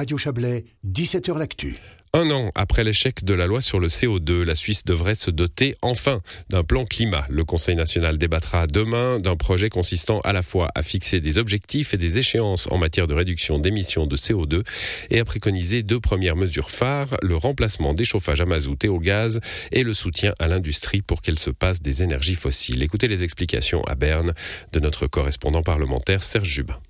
Radio 0.00 0.16
Chablais, 0.16 0.64
17h 0.86 1.36
L'Actu. 1.36 1.76
Un 2.14 2.30
an 2.30 2.50
après 2.54 2.84
l'échec 2.84 3.22
de 3.22 3.34
la 3.34 3.46
loi 3.46 3.60
sur 3.60 3.78
le 3.78 3.88
CO2, 3.88 4.44
la 4.44 4.54
Suisse 4.54 4.86
devrait 4.86 5.14
se 5.14 5.30
doter 5.30 5.76
enfin 5.82 6.22
d'un 6.48 6.64
plan 6.64 6.86
climat. 6.86 7.26
Le 7.28 7.44
Conseil 7.44 7.76
national 7.76 8.16
débattra 8.16 8.66
demain 8.66 9.20
d'un 9.20 9.36
projet 9.36 9.68
consistant 9.68 10.18
à 10.20 10.32
la 10.32 10.40
fois 10.40 10.68
à 10.74 10.82
fixer 10.82 11.20
des 11.20 11.36
objectifs 11.36 11.92
et 11.92 11.98
des 11.98 12.18
échéances 12.18 12.66
en 12.72 12.78
matière 12.78 13.08
de 13.08 13.12
réduction 13.12 13.58
d'émissions 13.58 14.06
de 14.06 14.16
CO2 14.16 14.62
et 15.10 15.20
à 15.20 15.24
préconiser 15.26 15.82
deux 15.82 16.00
premières 16.00 16.36
mesures 16.36 16.70
phares, 16.70 17.18
le 17.20 17.36
remplacement 17.36 17.92
des 17.92 18.06
chauffages 18.06 18.40
à 18.40 18.46
mazout 18.46 18.82
et 18.82 18.88
au 18.88 19.00
gaz 19.00 19.38
et 19.70 19.82
le 19.82 19.92
soutien 19.92 20.32
à 20.38 20.48
l'industrie 20.48 21.02
pour 21.02 21.20
qu'elle 21.20 21.38
se 21.38 21.50
passe 21.50 21.82
des 21.82 22.02
énergies 22.02 22.36
fossiles. 22.36 22.82
Écoutez 22.82 23.06
les 23.06 23.22
explications 23.22 23.82
à 23.84 23.96
Berne 23.96 24.32
de 24.72 24.80
notre 24.80 25.08
correspondant 25.08 25.62
parlementaire 25.62 26.22
Serge 26.22 26.48
Jubin. 26.48 26.80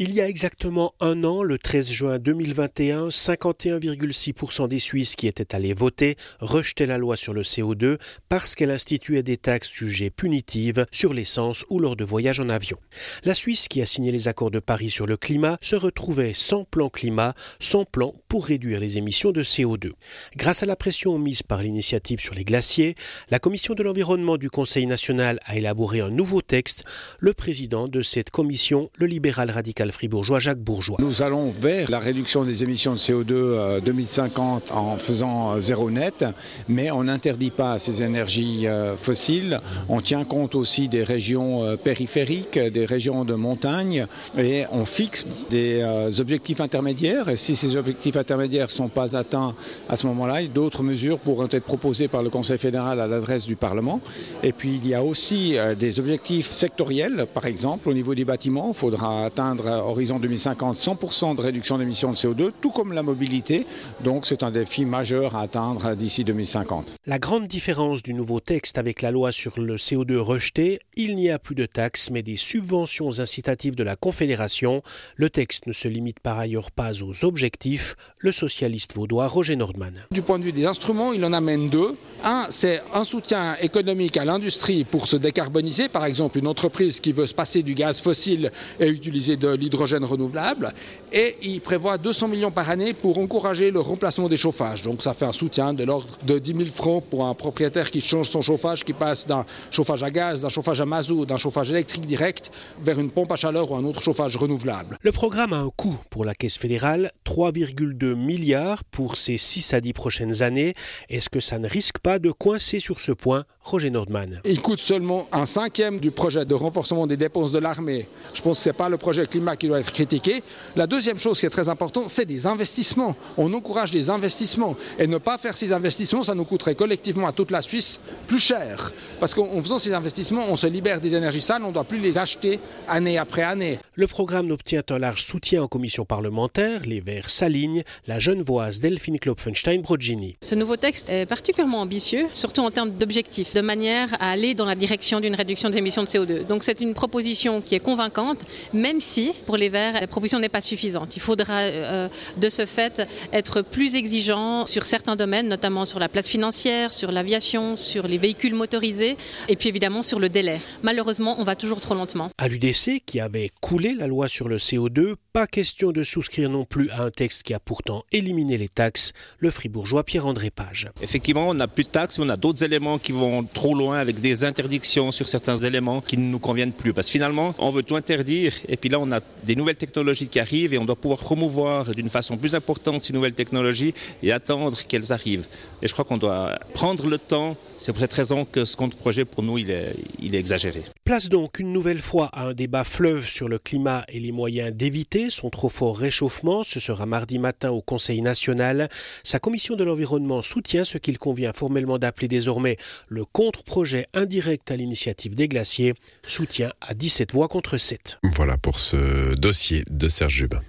Il 0.00 0.14
y 0.14 0.20
a 0.20 0.28
exactement 0.28 0.94
un 1.00 1.24
an, 1.24 1.42
le 1.42 1.58
13 1.58 1.90
juin 1.90 2.18
2021, 2.20 3.08
51,6% 3.08 4.68
des 4.68 4.78
Suisses 4.78 5.16
qui 5.16 5.26
étaient 5.26 5.56
allés 5.56 5.72
voter 5.72 6.16
rejetaient 6.38 6.86
la 6.86 6.98
loi 6.98 7.16
sur 7.16 7.34
le 7.34 7.42
CO2 7.42 7.98
parce 8.28 8.54
qu'elle 8.54 8.70
instituait 8.70 9.24
des 9.24 9.36
taxes 9.36 9.72
jugées 9.72 10.10
punitives 10.10 10.86
sur 10.92 11.12
l'essence 11.12 11.64
ou 11.68 11.80
lors 11.80 11.96
de 11.96 12.04
voyages 12.04 12.38
en 12.38 12.48
avion. 12.48 12.76
La 13.24 13.34
Suisse, 13.34 13.66
qui 13.66 13.82
a 13.82 13.86
signé 13.86 14.12
les 14.12 14.28
accords 14.28 14.52
de 14.52 14.60
Paris 14.60 14.88
sur 14.88 15.04
le 15.04 15.16
climat, 15.16 15.58
se 15.60 15.74
retrouvait 15.74 16.32
sans 16.32 16.62
plan 16.62 16.90
climat, 16.90 17.34
sans 17.58 17.84
plan 17.84 18.14
pour 18.28 18.46
réduire 18.46 18.78
les 18.78 18.98
émissions 18.98 19.32
de 19.32 19.42
CO2. 19.42 19.90
Grâce 20.36 20.62
à 20.62 20.66
la 20.66 20.76
pression 20.76 21.18
mise 21.18 21.42
par 21.42 21.60
l'initiative 21.60 22.20
sur 22.20 22.34
les 22.34 22.44
glaciers, 22.44 22.94
la 23.30 23.40
Commission 23.40 23.74
de 23.74 23.82
l'environnement 23.82 24.36
du 24.36 24.48
Conseil 24.48 24.86
national 24.86 25.40
a 25.44 25.56
élaboré 25.56 25.98
un 25.98 26.10
nouveau 26.10 26.40
texte. 26.40 26.84
Le 27.18 27.34
président 27.34 27.88
de 27.88 28.02
cette 28.02 28.30
commission, 28.30 28.92
le 28.96 29.06
libéral 29.06 29.50
radical 29.50 29.87
fribourgeois 29.92 30.40
Jacques 30.40 30.58
Bourgeois. 30.58 30.96
Nous 31.00 31.22
allons 31.22 31.50
vers 31.50 31.90
la 31.90 31.98
réduction 31.98 32.44
des 32.44 32.64
émissions 32.64 32.92
de 32.92 32.98
CO2 32.98 33.80
2050 33.80 34.70
euh, 34.70 34.74
en 34.74 34.96
faisant 34.96 35.52
euh, 35.52 35.60
zéro 35.60 35.90
net, 35.90 36.24
mais 36.68 36.90
on 36.90 37.04
n'interdit 37.04 37.50
pas 37.50 37.78
ces 37.78 38.02
énergies 38.02 38.66
euh, 38.66 38.96
fossiles. 38.96 39.60
On 39.88 40.00
tient 40.00 40.24
compte 40.24 40.54
aussi 40.54 40.88
des 40.88 41.02
régions 41.02 41.76
périphériques, 41.82 42.58
des 42.58 42.84
régions 42.84 43.24
de 43.24 43.34
montagne, 43.34 44.06
et 44.36 44.64
on 44.72 44.84
fixe 44.84 45.24
des 45.50 45.82
objectifs 46.20 46.60
intermédiaires. 46.60 47.28
Et 47.28 47.36
si 47.36 47.56
ces 47.56 47.76
objectifs 47.76 48.16
intermédiaires 48.16 48.66
ne 48.66 48.72
sont 48.72 48.88
pas 48.88 49.16
atteints 49.16 49.54
à 49.88 49.96
ce 49.96 50.06
moment-là, 50.06 50.46
d'autres 50.46 50.82
mesures 50.82 51.18
pourront 51.18 51.48
être 51.50 51.64
proposées 51.64 52.08
par 52.08 52.22
le 52.22 52.30
Conseil 52.30 52.58
fédéral 52.58 53.00
à 53.00 53.06
l'adresse 53.06 53.46
du 53.46 53.56
Parlement. 53.56 54.00
Et 54.42 54.52
puis 54.52 54.78
il 54.82 54.88
y 54.88 54.94
a 54.94 55.02
aussi 55.02 55.56
des 55.78 56.00
objectifs 56.00 56.50
sectoriels, 56.50 57.26
par 57.32 57.46
exemple 57.46 57.88
au 57.88 57.94
niveau 57.94 58.14
des 58.14 58.24
bâtiments, 58.24 58.68
il 58.68 58.78
faudra 58.78 59.24
atteindre 59.24 59.77
horizon 59.84 60.18
2050 60.18 60.74
100% 60.74 61.36
de 61.36 61.40
réduction 61.40 61.78
d'émissions 61.78 62.10
de 62.10 62.16
CO2, 62.16 62.52
tout 62.60 62.70
comme 62.70 62.92
la 62.92 63.02
mobilité. 63.02 63.66
Donc 64.02 64.26
c'est 64.26 64.42
un 64.42 64.50
défi 64.50 64.84
majeur 64.84 65.36
à 65.36 65.42
atteindre 65.42 65.94
d'ici 65.94 66.24
2050. 66.24 66.96
La 67.06 67.18
grande 67.18 67.46
différence 67.46 68.02
du 68.02 68.14
nouveau 68.14 68.40
texte 68.40 68.78
avec 68.78 69.02
la 69.02 69.10
loi 69.10 69.32
sur 69.32 69.58
le 69.60 69.76
CO2 69.76 70.16
rejeté, 70.16 70.78
il 70.96 71.14
n'y 71.14 71.30
a 71.30 71.38
plus 71.38 71.54
de 71.54 71.66
taxes 71.66 72.10
mais 72.10 72.22
des 72.22 72.36
subventions 72.36 73.20
incitatives 73.20 73.74
de 73.74 73.82
la 73.82 73.96
Confédération. 73.96 74.82
Le 75.16 75.30
texte 75.30 75.66
ne 75.66 75.72
se 75.72 75.88
limite 75.88 76.20
par 76.20 76.38
ailleurs 76.38 76.70
pas 76.70 77.02
aux 77.02 77.24
objectifs. 77.24 77.96
Le 78.20 78.32
socialiste 78.32 78.94
vaudois 78.94 79.26
Roger 79.26 79.56
Nordman. 79.56 80.06
Du 80.10 80.22
point 80.22 80.38
de 80.38 80.44
vue 80.44 80.52
des 80.52 80.66
instruments, 80.66 81.12
il 81.12 81.24
en 81.24 81.32
amène 81.32 81.68
deux. 81.68 81.96
Un, 82.24 82.46
c'est 82.50 82.82
un 82.94 83.04
soutien 83.04 83.56
économique 83.60 84.16
à 84.16 84.24
l'industrie 84.24 84.84
pour 84.84 85.06
se 85.06 85.16
décarboniser. 85.16 85.88
Par 85.88 86.04
exemple, 86.04 86.38
une 86.38 86.46
entreprise 86.46 87.00
qui 87.00 87.12
veut 87.12 87.26
se 87.26 87.34
passer 87.34 87.62
du 87.62 87.74
gaz 87.74 88.00
fossile 88.00 88.50
et 88.80 88.88
utiliser 88.88 89.36
de 89.36 89.48
l'hydrogène 89.48 89.67
renouvelable 89.76 90.72
et 91.12 91.36
il 91.42 91.60
prévoit 91.60 91.98
200 91.98 92.28
millions 92.28 92.50
par 92.50 92.70
année 92.70 92.92
pour 92.92 93.18
encourager 93.18 93.70
le 93.70 93.80
remplacement 93.80 94.28
des 94.28 94.36
chauffages. 94.36 94.82
Donc 94.82 95.02
ça 95.02 95.14
fait 95.14 95.24
un 95.24 95.32
soutien 95.32 95.72
de 95.72 95.84
l'ordre 95.84 96.08
de 96.24 96.38
10 96.38 96.54
000 96.56 96.70
francs 96.70 97.04
pour 97.04 97.26
un 97.26 97.34
propriétaire 97.34 97.90
qui 97.90 98.00
change 98.00 98.28
son 98.28 98.42
chauffage, 98.42 98.84
qui 98.84 98.92
passe 98.92 99.26
d'un 99.26 99.44
chauffage 99.70 100.02
à 100.02 100.10
gaz, 100.10 100.42
d'un 100.42 100.48
chauffage 100.48 100.80
à 100.80 100.86
mazout, 100.86 101.26
d'un 101.26 101.38
chauffage 101.38 101.70
électrique 101.70 102.06
direct 102.06 102.50
vers 102.82 102.98
une 102.98 103.10
pompe 103.10 103.32
à 103.32 103.36
chaleur 103.36 103.70
ou 103.70 103.76
un 103.76 103.84
autre 103.84 104.02
chauffage 104.02 104.36
renouvelable. 104.36 104.98
Le 105.02 105.12
programme 105.12 105.52
a 105.52 105.58
un 105.58 105.70
coût 105.70 105.98
pour 106.10 106.24
la 106.24 106.34
Caisse 106.34 106.58
fédérale, 106.58 107.10
3,2 107.24 108.14
milliards 108.14 108.84
pour 108.84 109.16
ces 109.16 109.38
6 109.38 109.74
à 109.74 109.80
10 109.80 109.92
prochaines 109.92 110.42
années. 110.42 110.74
Est-ce 111.08 111.28
que 111.28 111.40
ça 111.40 111.58
ne 111.58 111.68
risque 111.68 111.98
pas 111.98 112.18
de 112.18 112.30
coincer 112.30 112.80
sur 112.80 113.00
ce 113.00 113.12
point 113.12 113.44
Roger 113.62 113.90
Nordman 113.90 114.40
Il 114.44 114.62
coûte 114.62 114.78
seulement 114.78 115.28
un 115.32 115.44
cinquième 115.46 116.00
du 116.00 116.10
projet 116.10 116.44
de 116.44 116.54
renforcement 116.54 117.06
des 117.06 117.16
dépenses 117.16 117.52
de 117.52 117.58
l'armée. 117.58 118.08
Je 118.32 118.42
pense 118.42 118.58
que 118.58 118.64
ce 118.64 118.68
n'est 118.70 118.74
pas 118.74 118.88
le 118.88 118.96
projet 118.96 119.26
climat 119.48 119.56
qui 119.56 119.68
doit 119.68 119.80
être 119.80 119.92
critiqué. 119.92 120.42
La 120.76 120.86
deuxième 120.86 121.18
chose 121.18 121.38
qui 121.40 121.46
est 121.46 121.50
très 121.50 121.68
importante, 121.68 122.08
c'est 122.08 122.24
des 122.24 122.46
investissements. 122.46 123.16
On 123.36 123.52
encourage 123.54 123.90
des 123.90 124.10
investissements. 124.10 124.76
Et 124.98 125.06
ne 125.06 125.18
pas 125.18 125.38
faire 125.38 125.56
ces 125.56 125.72
investissements, 125.72 126.22
ça 126.22 126.34
nous 126.34 126.44
coûterait 126.44 126.74
collectivement 126.74 127.26
à 127.26 127.32
toute 127.32 127.50
la 127.50 127.62
Suisse 127.62 128.00
plus 128.26 128.40
cher. 128.40 128.92
Parce 129.20 129.34
qu'en 129.34 129.60
faisant 129.62 129.78
ces 129.78 129.92
investissements, 129.92 130.44
on 130.48 130.56
se 130.56 130.66
libère 130.66 131.00
des 131.00 131.14
énergies 131.14 131.40
sales, 131.40 131.62
on 131.64 131.68
ne 131.68 131.72
doit 131.72 131.84
plus 131.84 131.98
les 131.98 132.18
acheter 132.18 132.60
année 132.88 133.18
après 133.18 133.42
année. 133.42 133.78
Le 133.94 134.06
programme 134.06 134.50
obtient 134.50 134.82
un 134.90 134.98
large 134.98 135.22
soutien 135.22 135.62
en 135.62 135.68
commission 135.68 136.04
parlementaire. 136.04 136.82
Les 136.84 137.00
Verts 137.00 137.30
s'alignent. 137.30 137.82
La 138.06 138.18
jeune 138.18 138.42
voise 138.42 138.80
Delphine 138.80 139.18
Klopfenstein-Brodgini. 139.18 140.36
Ce 140.42 140.54
nouveau 140.54 140.76
texte 140.76 141.10
est 141.10 141.26
particulièrement 141.26 141.80
ambitieux, 141.80 142.26
surtout 142.32 142.60
en 142.62 142.70
termes 142.70 142.90
d'objectifs, 142.90 143.54
de 143.54 143.60
manière 143.60 144.14
à 144.20 144.30
aller 144.30 144.54
dans 144.54 144.64
la 144.64 144.74
direction 144.74 145.20
d'une 145.20 145.34
réduction 145.34 145.70
des 145.70 145.78
émissions 145.78 146.02
de 146.02 146.08
CO2. 146.08 146.46
Donc 146.46 146.64
c'est 146.64 146.80
une 146.80 146.94
proposition 146.94 147.60
qui 147.60 147.74
est 147.74 147.80
convaincante, 147.80 148.38
même 148.72 149.00
si 149.00 149.32
pour 149.46 149.56
les 149.56 149.68
Verts, 149.68 150.00
la 150.00 150.06
proposition 150.06 150.38
n'est 150.38 150.48
pas 150.48 150.60
suffisante. 150.60 151.16
Il 151.16 151.22
faudra 151.22 151.60
euh, 151.60 152.08
de 152.36 152.48
ce 152.48 152.66
fait 152.66 153.02
être 153.32 153.62
plus 153.62 153.94
exigeant 153.94 154.66
sur 154.66 154.86
certains 154.86 155.16
domaines, 155.16 155.48
notamment 155.48 155.84
sur 155.84 155.98
la 155.98 156.08
place 156.08 156.28
financière, 156.28 156.92
sur 156.92 157.12
l'aviation, 157.12 157.76
sur 157.76 158.08
les 158.08 158.18
véhicules 158.18 158.54
motorisés 158.54 159.16
et 159.48 159.56
puis 159.56 159.68
évidemment 159.68 160.02
sur 160.02 160.18
le 160.18 160.28
délai. 160.28 160.60
Malheureusement, 160.82 161.36
on 161.38 161.44
va 161.44 161.56
toujours 161.56 161.80
trop 161.80 161.94
lentement. 161.94 162.30
À 162.38 162.48
l'UDC, 162.48 163.02
qui 163.04 163.20
avait 163.20 163.50
coulé 163.60 163.94
la 163.94 164.06
loi 164.06 164.28
sur 164.28 164.48
le 164.48 164.58
CO2, 164.58 165.14
pas 165.32 165.46
question 165.46 165.92
de 165.92 166.02
souscrire 166.02 166.50
non 166.50 166.64
plus 166.64 166.90
à 166.90 167.02
un 167.02 167.10
texte 167.10 167.42
qui 167.42 167.54
a 167.54 167.60
pourtant 167.60 168.04
éliminé 168.12 168.58
les 168.58 168.68
taxes, 168.68 169.12
le 169.38 169.50
fribourgeois 169.50 170.04
Pierre-André 170.04 170.50
Page. 170.50 170.88
Effectivement, 171.02 171.48
on 171.48 171.54
n'a 171.54 171.68
plus 171.68 171.84
de 171.84 171.88
taxes, 171.88 172.18
mais 172.18 172.26
on 172.26 172.30
a 172.30 172.36
d'autres 172.36 172.64
éléments 172.64 172.98
qui 172.98 173.12
vont 173.12 173.44
trop 173.44 173.74
loin 173.74 173.98
avec 173.98 174.20
des 174.20 174.44
interdictions 174.44 175.12
sur 175.12 175.28
certains 175.28 175.58
éléments 175.58 176.00
qui 176.00 176.16
ne 176.16 176.24
nous 176.24 176.38
conviennent 176.38 176.72
plus. 176.72 176.92
Parce 176.92 177.08
que 177.08 177.12
finalement, 177.12 177.54
on 177.58 177.70
veut 177.70 177.82
tout 177.82 177.96
interdire 177.96 178.52
et 178.68 178.76
puis 178.76 178.90
là, 178.90 178.98
on 179.00 179.10
a 179.12 179.20
des 179.44 179.56
nouvelles 179.56 179.76
technologies 179.76 180.28
qui 180.28 180.40
arrivent 180.40 180.74
et 180.74 180.78
on 180.78 180.84
doit 180.84 180.96
pouvoir 180.96 181.20
promouvoir 181.20 181.94
d'une 181.94 182.10
façon 182.10 182.36
plus 182.36 182.54
importante 182.54 183.02
ces 183.02 183.12
nouvelles 183.12 183.34
technologies 183.34 183.94
et 184.22 184.32
attendre 184.32 184.78
qu'elles 184.86 185.12
arrivent. 185.12 185.46
Et 185.82 185.88
je 185.88 185.92
crois 185.92 186.04
qu'on 186.04 186.18
doit 186.18 186.58
prendre 186.74 187.06
le 187.06 187.18
temps. 187.18 187.56
C'est 187.78 187.92
pour 187.92 188.00
cette 188.00 188.12
raison 188.12 188.44
que 188.44 188.64
ce 188.64 188.76
contre-projet, 188.76 189.24
pour 189.24 189.42
nous, 189.42 189.58
il 189.58 189.70
est, 189.70 189.94
il 190.20 190.34
est 190.34 190.38
exagéré. 190.38 190.82
Place 191.04 191.28
donc 191.28 191.58
une 191.58 191.72
nouvelle 191.72 192.00
fois 192.00 192.26
à 192.32 192.48
un 192.48 192.52
débat 192.52 192.84
fleuve 192.84 193.24
sur 193.26 193.48
le 193.48 193.58
climat 193.58 194.04
et 194.08 194.20
les 194.20 194.32
moyens 194.32 194.72
d'éviter 194.72 195.30
son 195.30 195.48
trop 195.50 195.68
fort 195.68 195.96
réchauffement. 195.96 196.64
Ce 196.64 196.80
sera 196.80 197.06
mardi 197.06 197.38
matin 197.38 197.70
au 197.70 197.80
Conseil 197.80 198.20
national. 198.20 198.88
Sa 199.22 199.38
commission 199.38 199.76
de 199.76 199.84
l'environnement 199.84 200.42
soutient 200.42 200.84
ce 200.84 200.98
qu'il 200.98 201.18
convient 201.18 201.52
formellement 201.52 201.98
d'appeler 201.98 202.28
désormais 202.28 202.76
le 203.08 203.24
contre-projet 203.24 204.06
indirect 204.14 204.70
à 204.70 204.76
l'initiative 204.76 205.34
des 205.34 205.48
glaciers. 205.48 205.94
Soutien 206.26 206.72
à 206.80 206.94
17 206.94 207.32
voix 207.32 207.48
contre 207.48 207.78
7. 207.78 208.18
Voilà 208.34 208.58
pour 208.58 208.80
ce 208.80 208.96
dossier 209.36 209.84
de 209.90 210.08
Serge 210.08 210.36
Jubin. 210.36 210.60